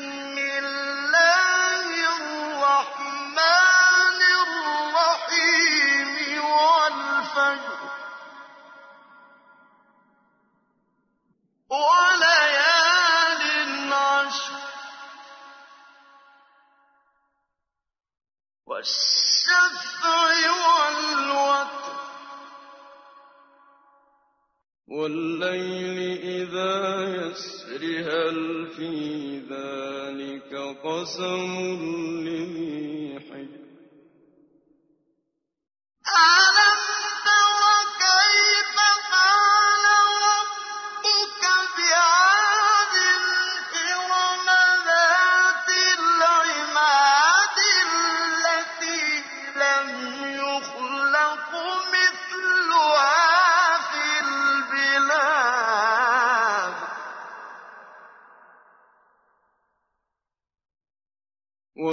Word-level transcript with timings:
بسم 0.00 0.39
وَاللَّيْلِ 24.90 25.98
إِذَا 26.18 26.74
يَسْرِ 27.14 27.82
هَلْ 28.10 28.66
فِي 28.76 29.38
ذَٰلِكَ 29.38 30.54
قَسَمٌ 30.84 31.52
لِّذِي 32.26 33.20
حِجْرٍ 33.20 33.60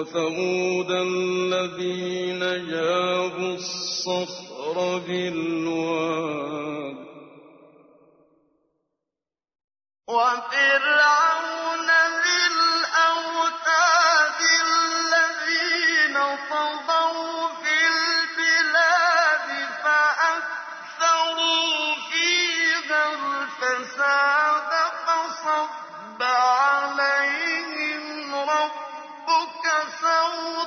وَثَمُودَ 0.08 0.92
الَّذِينَ 0.92 2.40
جَابُوا 2.40 3.56
الصَّخْرَ 3.56 4.98
بِالْوَادِ. 5.08 6.98
وَفِرْعَوْنَ 10.08 11.27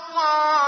سَوْطَ 0.10 0.59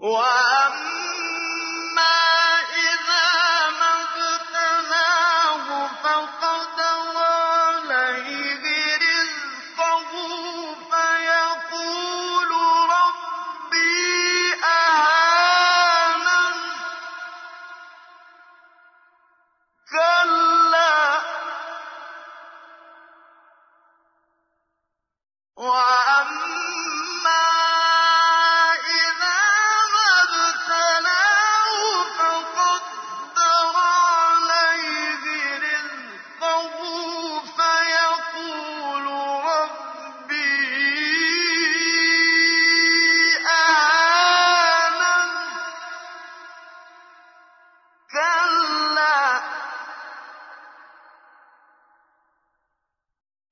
Why? 0.00 0.49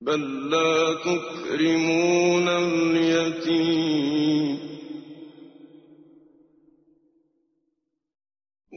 بَل 0.08 0.50
لَّا 0.50 0.94
تُكْرِمُونَ 0.94 2.48
الْيَتِيمَ 2.88 4.08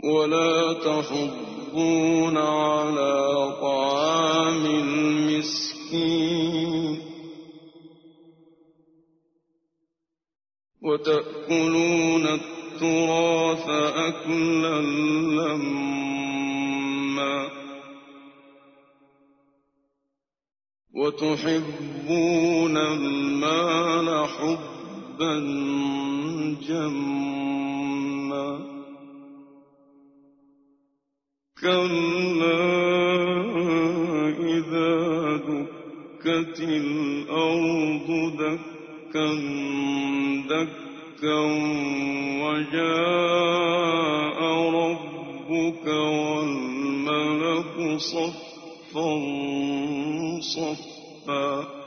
وَلَا 0.03 0.73
تَحُضُّونَ 0.73 2.37
عَلَىٰ 2.37 3.57
طَعَامِ 3.61 4.65
الْمِسْكِينِ 4.65 6.21
وَتَأْكُلُونَ 10.83 12.25
التُّرَاثَ 12.27 13.67
أَكْلًا 14.07 14.81
لَّمًّا 15.39 15.80
وَتُحِبُّونَ 21.41 22.77
الْمَالَ 22.77 24.27
حُبًّا 24.27 25.35
جَمًّا. 26.69 28.47
كَلَّا 31.61 32.61
إِذَا 34.39 34.93
دُكَّتِ 35.37 36.59
الْأَرْضُ 36.59 38.09
دَكًّا 38.37 39.29
دَكًّا 40.49 41.41
وَجَاءَ 42.43 44.39
رَبُّكَ 44.79 45.85
وَالْمَلَكُ 45.87 47.75
صَفًّا 47.97 49.09
صَفًّا. 50.41 51.00
وَجِيءَ 51.20 51.79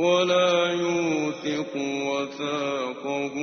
ولا 0.00 0.72
يوثق 0.72 1.72
وثاقه 1.76 3.36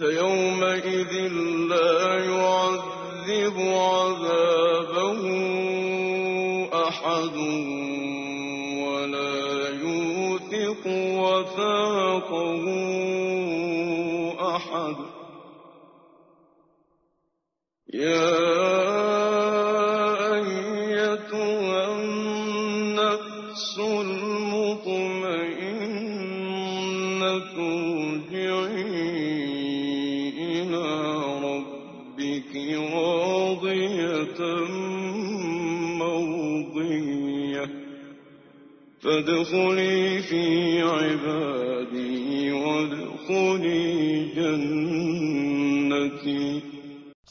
فيومئذ 0.00 1.12
لا 1.68 2.24
يعذب 2.24 3.56
عذابه 3.58 5.22
أحد 6.88 7.36
ولا 8.86 9.68
يوثق 9.68 10.84
وثاقه 11.20 12.64
أحد. 14.56 14.96
يا 17.94 18.79
فادخلي 39.05 40.25
في 40.25 40.81
عبادي 40.81 42.51
وادخلي 42.51 43.85
جنتي 44.33 46.45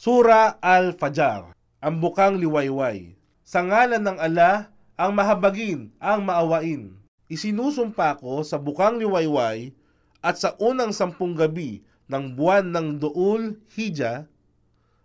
Sura 0.05 0.61
Al-Fajr, 0.61 1.49
ang 1.81 1.95
bukang 1.97 2.37
liwayway. 2.37 3.17
Sa 3.41 3.65
ngalan 3.65 4.05
ng 4.05 4.21
ala, 4.21 4.69
ang 4.93 5.17
mahabagin, 5.17 5.89
ang 5.97 6.21
maawain. 6.21 6.93
Isinusumpa 7.25 8.21
ko 8.21 8.45
sa 8.45 8.61
bukang 8.61 9.01
liwayway 9.01 9.73
at 10.21 10.37
sa 10.37 10.53
unang 10.61 10.93
sampung 10.93 11.33
gabi 11.33 11.81
ng 12.05 12.37
buwan 12.37 12.69
ng 12.69 13.01
Duul 13.01 13.57
Hija 13.73 14.29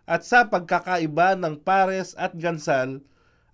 at 0.05 0.23
sa 0.23 0.47
pagkakaiba 0.47 1.32
ng 1.32 1.64
pares 1.64 2.12
at 2.20 2.37
gansal 2.37 3.00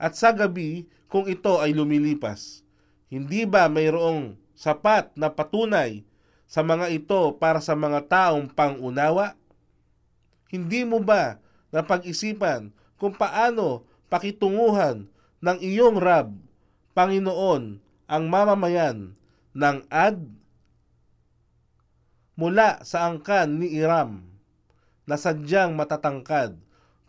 at 0.02 0.18
sa 0.18 0.34
gabi 0.34 0.90
kung 1.06 1.30
ito 1.30 1.62
ay 1.62 1.72
lumilipas. 1.72 2.66
hindi 3.11 3.43
ba 3.43 3.67
mayroong 3.67 4.39
sapat 4.55 5.11
na 5.19 5.27
patunay 5.27 6.07
sa 6.47 6.63
mga 6.63 6.87
ito 6.95 7.35
para 7.35 7.59
sa 7.59 7.75
mga 7.75 8.07
taong 8.07 8.47
pangunawa? 8.47 9.35
Hindi 10.47 10.87
mo 10.87 11.03
ba 11.03 11.35
napag-isipan 11.75 12.71
kung 12.95 13.11
paano 13.11 13.83
pakitunguhan 14.07 15.11
ng 15.43 15.57
iyong 15.59 15.99
Rab, 15.99 16.31
Panginoon, 16.95 17.83
ang 18.07 18.23
mamamayan 18.31 19.11
ng 19.59 19.77
Ad? 19.91 20.23
Mula 22.39 22.79
sa 22.87 23.11
angkan 23.11 23.59
ni 23.59 23.75
Iram, 23.75 24.23
na 25.03 25.19
sadyang 25.19 25.75
matatangkad 25.75 26.55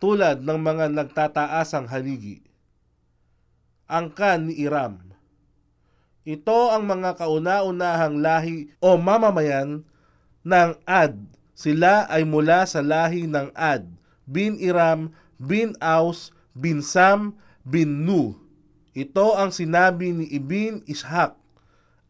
tulad 0.03 0.43
ng 0.43 0.59
mga 0.59 0.91
nagtataasang 0.99 1.87
haligi. 1.87 2.43
Angkan 3.87 4.51
ni 4.51 4.67
Iram. 4.67 5.12
Ito 6.23 6.71
ang 6.71 6.87
mga 6.87 7.19
kauna-unahang 7.19 8.23
lahi 8.23 8.71
o 8.79 8.95
mamamayan 8.95 9.83
ng 10.47 10.71
Ad 10.87 11.19
sila 11.53 12.11
ay 12.11 12.27
mula 12.27 12.67
sa 12.67 12.83
lahi 12.83 13.29
ng 13.31 13.55
Ad, 13.55 13.87
bin 14.27 14.59
Iram, 14.59 15.15
bin 15.39 15.79
Aus, 15.79 16.35
bin 16.59 16.83
Sam, 16.83 17.39
bin 17.63 18.03
Nu. 18.03 18.35
Ito 18.99 19.39
ang 19.39 19.55
sinabi 19.55 20.11
ni 20.11 20.27
Ibn 20.37 20.83
Ishak 20.91 21.39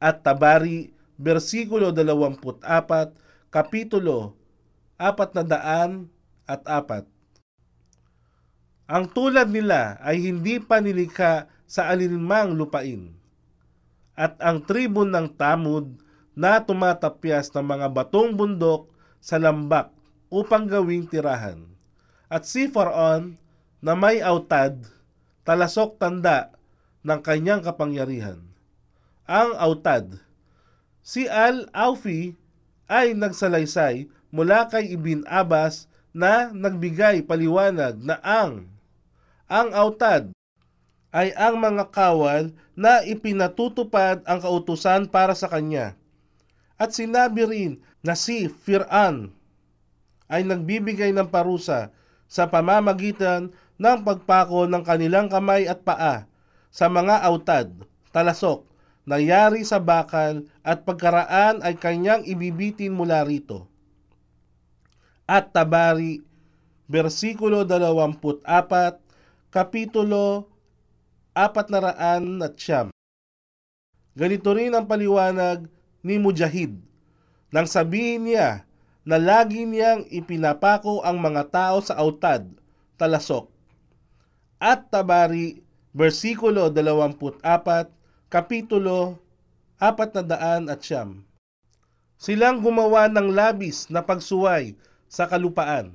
at 0.02 0.16
Tabari, 0.24 0.90
versikulo 1.20 1.92
24, 1.92 2.64
kapitulo 3.52 4.34
400 4.96 6.08
at 6.48 6.62
4. 6.64 7.06
Ang 8.92 9.04
tulad 9.12 9.48
nila 9.52 10.00
ay 10.00 10.20
hindi 10.20 10.58
pa 10.58 10.80
nilikha 10.80 11.48
sa 11.68 11.88
alinmang 11.92 12.56
lupain. 12.56 13.21
At 14.12 14.36
ang 14.44 14.64
tribun 14.64 15.12
ng 15.12 15.32
Tamud 15.36 15.96
na 16.32 16.60
tumatapyas 16.60 17.52
ng 17.52 17.64
mga 17.64 17.86
batong 17.92 18.36
bundok 18.36 18.88
sa 19.20 19.36
lambak 19.36 19.92
upang 20.32 20.64
gawing 20.64 21.04
tirahan. 21.08 21.68
At 22.32 22.48
si 22.48 22.68
Faraon 22.68 23.36
na 23.84 23.92
may 23.92 24.24
autad, 24.24 24.80
talasok 25.44 26.00
tanda 26.00 26.52
ng 27.04 27.20
kanyang 27.20 27.60
kapangyarihan. 27.60 28.40
Ang 29.28 29.52
autad, 29.60 30.16
si 31.04 31.28
Al-Aufi 31.28 32.32
ay 32.88 33.12
nagsalaysay 33.12 34.08
mula 34.32 34.66
kay 34.72 34.96
Ibn 34.96 35.28
Abbas 35.28 35.92
na 36.16 36.48
nagbigay 36.52 37.24
paliwanag 37.24 38.00
na 38.00 38.16
ang 38.20 38.68
ang 39.48 39.68
autad 39.76 40.31
ay 41.12 41.36
ang 41.36 41.60
mga 41.60 41.92
kawal 41.92 42.56
na 42.72 43.04
ipinatutupad 43.04 44.24
ang 44.24 44.40
kautusan 44.40 45.06
para 45.12 45.36
sa 45.36 45.46
kanya. 45.46 45.92
At 46.80 46.96
sinabi 46.96 47.44
rin 47.44 47.72
na 48.00 48.16
si 48.16 48.48
Fir'an 48.48 49.30
ay 50.32 50.42
nagbibigay 50.48 51.12
ng 51.12 51.28
parusa 51.28 51.92
sa 52.24 52.48
pamamagitan 52.48 53.52
ng 53.76 53.98
pagpako 54.02 54.64
ng 54.64 54.82
kanilang 54.82 55.28
kamay 55.28 55.68
at 55.68 55.84
paa 55.84 56.24
sa 56.72 56.88
mga 56.88 57.20
autad, 57.20 57.68
talasok, 58.16 58.64
nangyari 59.04 59.60
sa 59.68 59.76
bakal 59.76 60.48
at 60.64 60.88
pagkaraan 60.88 61.60
ay 61.60 61.76
kanyang 61.76 62.24
ibibitin 62.24 62.96
mula 62.96 63.20
rito. 63.28 63.68
At 65.28 65.52
Tabari, 65.52 66.24
versikulo 66.88 67.68
24, 67.68 68.48
kapitulo 69.52 70.51
400 71.34 72.44
at 72.44 72.54
siyam. 72.60 72.88
Ganito 74.12 74.52
rin 74.52 74.76
ang 74.76 74.84
paliwanag 74.84 75.68
ni 76.04 76.20
Mujahid 76.20 76.76
nang 77.52 77.68
sabihin 77.68 78.28
niya 78.28 78.64
na 79.04 79.20
lagi 79.20 79.68
niyang 79.68 80.08
ipinapako 80.08 81.04
ang 81.04 81.20
mga 81.20 81.52
tao 81.52 81.84
sa 81.84 82.00
autad, 82.00 82.48
talasok. 82.96 83.52
At 84.56 84.88
Tabari, 84.88 85.60
versikulo 85.92 86.72
24, 86.72 87.44
kapitulo 88.32 89.20
400 89.76 90.72
at 90.72 90.80
siyam. 90.80 91.28
Silang 92.16 92.62
gumawa 92.62 93.10
ng 93.10 93.34
labis 93.34 93.90
na 93.90 94.00
pagsuway 94.00 94.78
sa 95.10 95.26
kalupaan, 95.26 95.92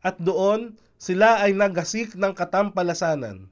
at 0.00 0.16
doon 0.16 0.78
sila 0.96 1.42
ay 1.42 1.52
nagasik 1.52 2.14
ng 2.14 2.32
katampalasanan. 2.32 3.50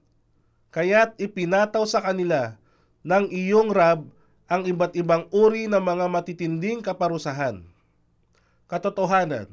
Kaya't 0.69 1.17
ipinataw 1.17 1.89
sa 1.89 2.05
kanila 2.05 2.61
ng 3.01 3.33
iyong 3.33 3.73
Rab 3.73 4.05
ang 4.49 4.69
iba't 4.69 4.93
ibang 5.01 5.25
uri 5.33 5.65
ng 5.65 5.81
mga 5.81 6.07
matitinding 6.13 6.85
kaparusahan. 6.85 7.65
Katotohanan, 8.69 9.49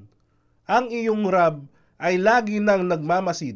ang 0.68 0.92
iyong 0.92 1.28
Rab 1.32 1.64
ay 1.96 2.20
lagi 2.20 2.60
nang 2.60 2.84
nagmamasid. 2.84 3.56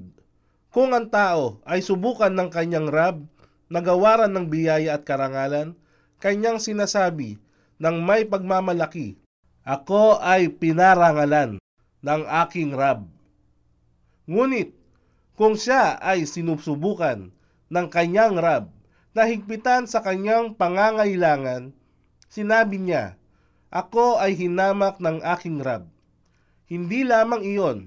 Kung 0.72 0.96
ang 0.96 1.12
tao 1.12 1.60
ay 1.68 1.84
subukan 1.84 2.32
ng 2.32 2.48
kanyang 2.48 2.88
Rab, 2.88 3.28
nagawaran 3.68 4.32
ng 4.32 4.48
biyaya 4.48 4.96
at 4.96 5.04
karangalan, 5.04 5.76
kanyang 6.24 6.64
sinasabi 6.64 7.42
ng 7.80 7.96
may 8.00 8.24
pagmamalaki, 8.24 9.20
Ako 9.68 10.24
ay 10.24 10.48
pinarangalan 10.48 11.60
ng 12.00 12.22
aking 12.48 12.72
Rab. 12.72 13.04
Ngunit, 14.30 14.72
kung 15.36 15.60
siya 15.60 16.00
ay 16.00 16.24
sinusubukan 16.24 17.32
ng 17.70 17.88
kanyang 17.90 18.38
Rab 18.38 18.70
na 19.14 19.26
higpitan 19.26 19.90
sa 19.90 20.02
kanyang 20.06 20.54
pangangailangan, 20.54 21.74
sinabi 22.30 22.78
niya, 22.78 23.18
Ako 23.70 24.18
ay 24.22 24.38
hinamak 24.38 24.98
ng 25.02 25.22
aking 25.38 25.62
Rab. 25.62 25.86
Hindi 26.70 27.02
lamang 27.02 27.42
iyon, 27.42 27.80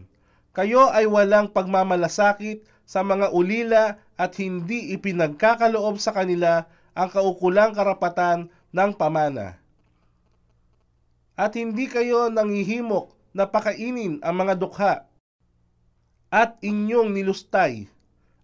kayo 0.55 0.91
ay 0.91 1.07
walang 1.07 1.51
pagmamalasakit 1.55 2.67
sa 2.83 3.07
mga 3.07 3.31
ulila 3.31 3.97
at 4.19 4.37
hindi 4.37 4.93
ipinagkakaloob 4.95 5.97
sa 6.03 6.11
kanila 6.13 6.67
ang 6.93 7.09
kaukulang 7.09 7.73
karapatan 7.73 8.53
ng 8.75 8.91
pamana. 8.99 9.63
At 11.33 11.57
hindi 11.57 11.89
kayo 11.89 12.29
nangihimok 12.29 13.17
na 13.33 13.49
pakainin 13.49 14.21
ang 14.21 14.37
mga 14.37 14.55
dukha 14.61 14.95
at 16.33 16.57
inyong 16.61 17.13
nilustay 17.13 17.89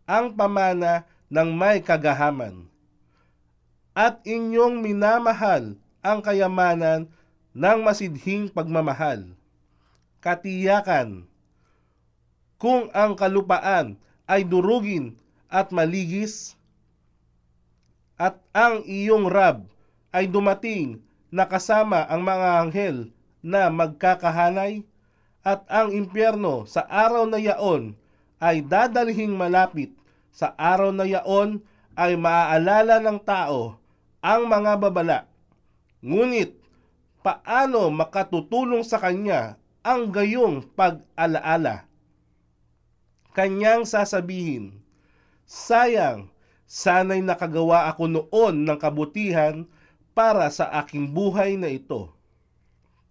ang 0.08 0.32
pamana 0.32 1.04
ng 1.28 1.48
may 1.52 1.80
kagahaman. 1.84 2.68
At 3.92 4.20
inyong 4.24 4.80
minamahal 4.80 5.76
ang 6.00 6.18
kayamanan 6.24 7.10
ng 7.52 7.78
masidhing 7.82 8.48
pagmamahal. 8.52 9.34
Katiyakan, 10.22 11.26
kung 12.58 12.90
ang 12.90 13.14
kalupaan 13.14 13.98
ay 14.26 14.42
durugin 14.42 15.14
at 15.46 15.70
maligis, 15.70 16.58
at 18.18 18.34
ang 18.50 18.82
iyong 18.82 19.30
rab 19.30 19.62
ay 20.10 20.26
dumating 20.26 20.98
na 21.30 21.46
kasama 21.46 22.02
ang 22.10 22.26
mga 22.26 22.48
anghel 22.66 22.96
na 23.38 23.70
magkakahanay, 23.70 24.82
at 25.46 25.62
ang 25.70 25.94
impyerno 25.94 26.66
sa 26.66 26.82
araw 26.84 27.24
na 27.24 27.38
yaon 27.38 27.94
ay 28.42 28.60
dadalhing 28.60 29.32
malapit, 29.32 29.94
sa 30.38 30.54
araw 30.54 30.94
na 30.94 31.02
yaon 31.02 31.58
ay 31.98 32.14
maaalala 32.14 33.02
ng 33.02 33.18
tao 33.26 33.74
ang 34.22 34.46
mga 34.46 34.78
babala. 34.78 35.18
Ngunit, 35.98 36.54
paano 37.26 37.90
makatutulong 37.90 38.86
sa 38.86 39.02
kanya 39.02 39.58
ang 39.82 40.14
gayong 40.14 40.62
pag-alaala? 40.78 41.90
Kanyang 43.34 43.82
sasabihin, 43.82 44.78
Sayang, 45.42 46.30
sana'y 46.70 47.18
nakagawa 47.18 47.90
ako 47.90 48.06
noon 48.06 48.62
ng 48.62 48.78
kabutihan 48.78 49.66
para 50.14 50.46
sa 50.54 50.70
aking 50.78 51.10
buhay 51.10 51.58
na 51.58 51.66
ito. 51.66 52.14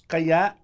Kaya, 0.07 0.55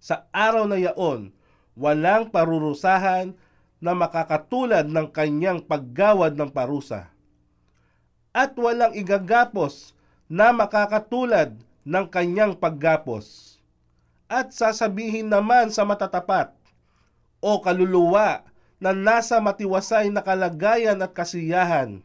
sa 0.00 0.24
araw 0.32 0.64
na 0.64 0.80
yaon, 0.80 1.36
walang 1.76 2.32
parurusahan 2.32 3.36
na 3.78 3.92
makakatulad 3.92 4.88
ng 4.88 5.06
kanyang 5.12 5.60
paggawad 5.60 6.32
ng 6.34 6.48
parusa. 6.48 7.12
At 8.32 8.56
walang 8.56 8.92
igagapos 8.96 9.96
na 10.28 10.52
makakatulad 10.52 11.56
ng 11.86 12.06
kanyang 12.10 12.58
paggapos. 12.58 13.56
At 14.26 14.50
sasabihin 14.50 15.30
naman 15.30 15.70
sa 15.70 15.86
matatapat, 15.86 16.50
o 17.38 17.62
kaluluwa 17.62 18.42
na 18.82 18.90
nasa 18.90 19.38
matiwasay 19.38 20.10
na 20.10 20.20
kalagayan 20.20 20.98
at 20.98 21.14
kasiyahan, 21.14 22.02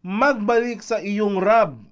magbalik 0.00 0.80
sa 0.80 1.02
iyong 1.02 1.42
Rab 1.42 1.82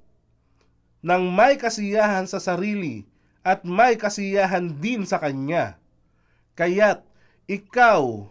ng 1.02 1.22
may 1.34 1.58
kasiyahan 1.58 2.24
sa 2.30 2.38
sarili 2.38 3.04
at 3.42 3.66
may 3.66 3.98
kasiyahan 3.98 4.70
din 4.78 5.02
sa 5.02 5.18
Kanya. 5.18 5.78
Kaya't 6.56 7.04
ikaw 7.46 8.30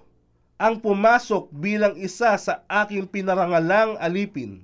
ang 0.56 0.80
pumasok 0.80 1.52
bilang 1.52 2.00
isa 2.00 2.36
sa 2.40 2.64
aking 2.72 3.08
pinarangalang 3.12 4.00
alipin. 4.00 4.64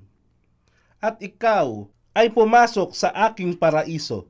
At 1.03 1.19
ikaw 1.19 1.87
ay 2.15 2.31
pumasok 2.31 2.95
sa 2.95 3.11
aking 3.31 3.59
paraiso. 3.59 4.27